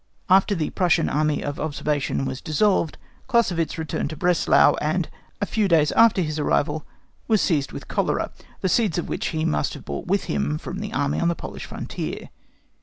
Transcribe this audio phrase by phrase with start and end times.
[0.31, 5.07] After the Prussian Army of Observation was dissolved, Clausewitz returned to Breslau, and
[5.39, 6.87] a few days after his arrival
[7.27, 10.79] was seized with cholera, the seeds of which he must have brought with him from
[10.79, 12.29] the army on the Polish frontier.